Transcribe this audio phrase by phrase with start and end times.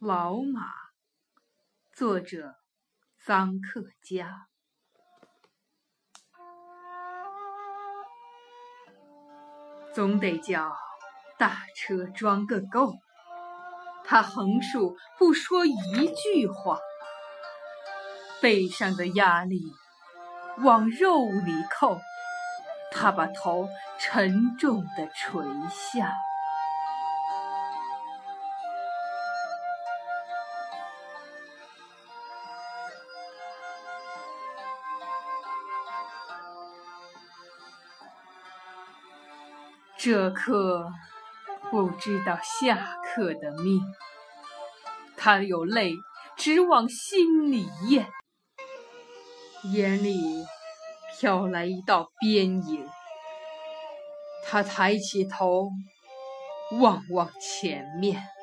[0.00, 0.60] 老马，
[1.94, 2.56] 作者
[3.24, 4.46] 臧克家。
[9.94, 10.76] 总得叫
[11.38, 12.92] 大车装个够。
[14.04, 15.72] 他横竖不说一
[16.14, 16.78] 句话，
[18.42, 19.72] 背上的压力
[20.58, 21.98] 往肉里扣，
[22.92, 23.66] 他把头
[23.98, 26.12] 沉重地垂下。
[39.98, 40.92] 这刻
[41.70, 43.80] 不知道下刻的命，
[45.16, 45.94] 他有泪
[46.36, 48.06] 直往心里咽，
[49.72, 50.44] 眼里
[51.18, 52.86] 飘来一道边影。
[54.44, 55.68] 他抬起头
[56.78, 58.35] 望望前面。